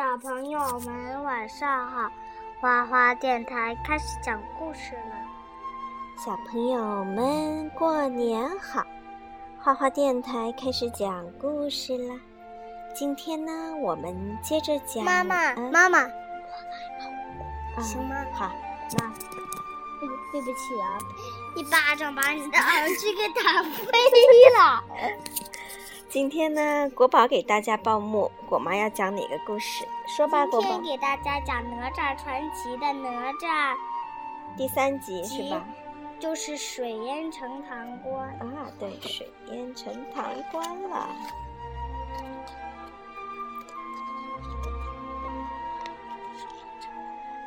[0.00, 2.10] 小朋友们晚上好，
[2.58, 5.14] 花花电台开始讲故事了。
[6.24, 8.82] 小朋友们过年好，
[9.58, 12.18] 花花电台开始讲故事了。
[12.94, 18.50] 今天呢，我们接着讲妈妈，嗯妈妈，啊行吗好，
[18.98, 19.06] 那，
[20.00, 20.96] 对对不起啊，
[21.56, 23.92] 一巴掌把你的耳机给打飞
[24.56, 24.82] 了。
[26.10, 29.86] 今天呢，国宝给大家报幕，果妈要讲哪个故事？
[30.08, 30.96] 说吧，国宝今天。
[30.96, 33.76] 给大家讲《哪吒传奇》的哪吒，
[34.56, 35.64] 第三集集是吧？
[36.18, 38.28] 就是水淹陈塘关。
[38.40, 41.06] 啊，对，水淹陈塘关了。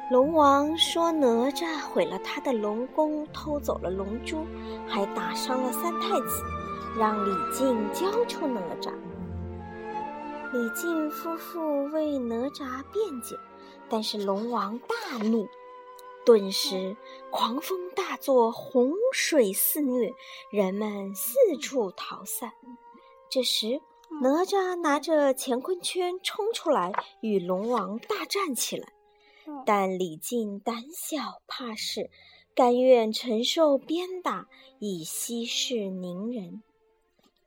[0.09, 4.47] 龙王说哪吒毁了他的龙宫，偷走了龙珠，
[4.87, 6.43] 还打伤了三太子，
[6.95, 8.93] 让李靖交出哪吒。
[10.51, 13.35] 李靖夫妇为哪吒辩解，
[13.89, 15.47] 但是龙王大怒，
[16.23, 16.95] 顿时
[17.31, 20.13] 狂风大作，洪水肆虐，
[20.51, 22.51] 人们四处逃散。
[23.31, 23.81] 这时，
[24.21, 28.93] 哪吒拿着乾坤圈冲出来，与龙王大战起来。
[29.65, 32.11] 但李靖胆小怕事，
[32.53, 36.61] 甘愿承受鞭打，以息事宁人。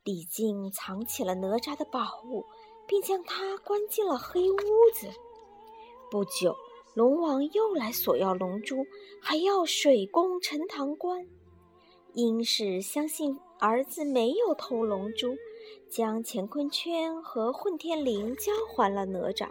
[0.07, 2.45] 李靖藏起了哪吒的宝物，
[2.87, 4.57] 并将他关进了黑屋
[4.95, 5.09] 子。
[6.12, 6.55] 不久，
[6.95, 8.87] 龙王又来索要龙珠，
[9.21, 11.27] 还要水攻陈塘关。
[12.12, 15.34] 殷氏相信儿子没有偷龙珠，
[15.91, 19.49] 将乾坤圈和混天绫交还了哪吒。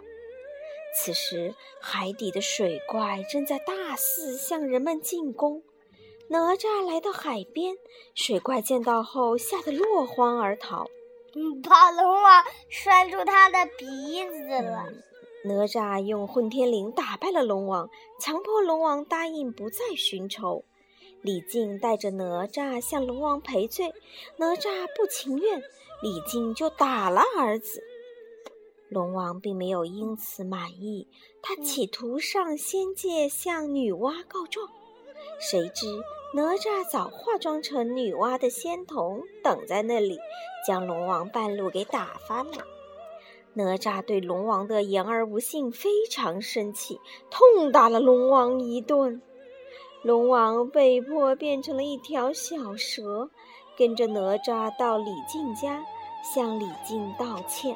[0.98, 5.62] 此时，海底的水怪正在大肆向人们进攻。
[6.28, 7.76] 哪吒来到海边，
[8.14, 10.86] 水怪见到后吓得落荒而逃。
[11.34, 14.86] 嗯，把龙王拴住他的鼻子了。
[15.44, 20.64] 哪吒用混天绫打败了龙王，强迫龙王答应不再寻仇。
[21.22, 23.92] 李靖带着哪吒向龙王赔罪，
[24.36, 25.60] 哪吒不情愿，
[26.02, 27.82] 李靖就打了儿子。
[28.88, 31.06] 龙王并没有因此满意，
[31.42, 34.68] 他企图上仙界向女娲告状。
[35.40, 35.86] 谁知
[36.36, 40.18] 哪吒早化妆成女娲的仙童，等在那里，
[40.66, 42.50] 将龙王半路给打发了。
[43.54, 49.22] 哪吒对龙王的言而无信非常生气，痛打了龙王一顿。
[50.02, 53.30] 龙王被迫变成了一条小蛇，
[53.78, 55.82] 跟着哪吒到李靖家，
[56.22, 57.74] 向李靖道歉。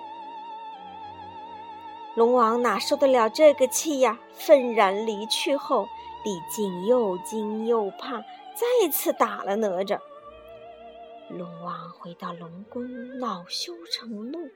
[2.14, 4.20] 龙王哪受得了这个气呀？
[4.34, 5.88] 愤然离去后，
[6.24, 8.22] 李靖又惊又怕，
[8.60, 9.98] 再次打了哪吒。
[11.30, 14.50] 龙王回到龙宫，恼羞成怒，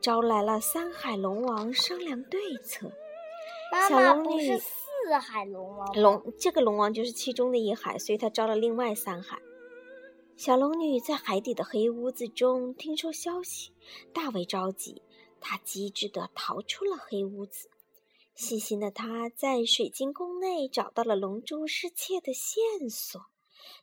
[0.00, 2.90] 招来了三海龙王商量对策。
[3.86, 9.38] 小龙女四海龙王龙这个龙王就是其中的一海，所以他招了另外三海。
[10.38, 13.72] 小龙女在海底的黑屋子中听说消息，
[14.14, 15.02] 大为着急。
[15.42, 17.68] 她机智地逃出了黑屋子。
[18.34, 23.26] 细心的她在水晶宫内找到了龙珠失窃的线索。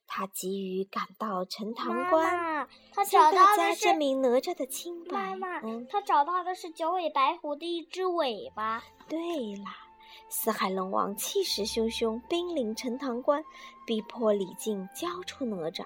[0.07, 2.67] 她急于赶到陈塘关，
[3.05, 5.35] 向大家证明哪吒的清白。
[5.35, 8.83] 妈妈，嗯，他找到的是九尾白狐的一只尾巴。
[9.09, 9.19] 对
[9.57, 9.75] 啦，
[10.29, 13.43] 四海龙王气势汹汹，兵临陈塘关，
[13.85, 15.85] 逼迫李靖交出哪吒。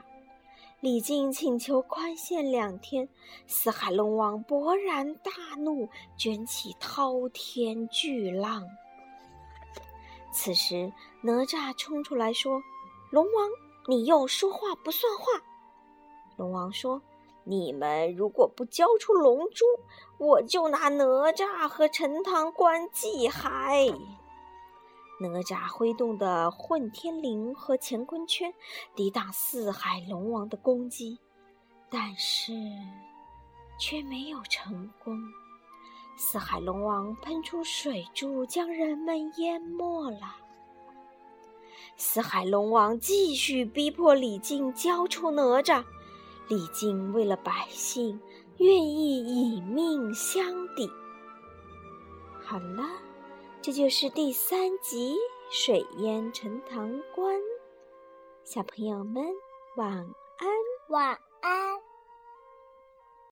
[0.79, 3.07] 李靖请求宽限两天，
[3.45, 5.87] 四海龙王勃然大怒，
[6.17, 8.67] 卷起滔天巨浪。
[10.33, 10.91] 此时，
[11.21, 12.59] 哪吒冲出来说
[13.11, 13.49] ：“龙王，
[13.87, 15.41] 你又说话不算话。”
[16.37, 17.01] 龙王说
[17.43, 19.65] ：“你们如果不交出龙珠，
[20.17, 21.03] 我就拿哪
[21.33, 23.87] 吒和陈塘关祭海。”
[25.21, 28.51] 哪吒挥动的混天绫和乾坤圈
[28.95, 31.19] 抵挡四海龙王的攻击，
[31.91, 32.53] 但是
[33.77, 35.15] 却没有成功。
[36.17, 40.35] 四海龙王喷出水柱，将人们淹没了。
[42.03, 45.83] 四海龙王继续逼迫李靖交出哪吒，
[46.47, 48.19] 李靖为了百姓，
[48.57, 50.43] 愿意以命相
[50.75, 50.89] 抵。
[52.43, 52.83] 好了。
[53.61, 55.15] 这就是第三集
[55.51, 57.35] 《水淹陈塘关》，
[58.43, 59.23] 小朋友们
[59.77, 60.49] 晚安。
[60.89, 61.09] 晚
[61.41, 61.90] 安。